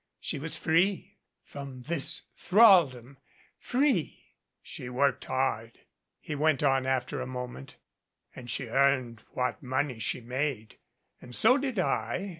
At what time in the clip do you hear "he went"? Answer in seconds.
6.19-6.63